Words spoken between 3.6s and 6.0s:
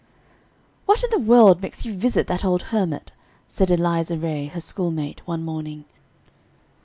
Eliza Ray, her schoolmate, one morning.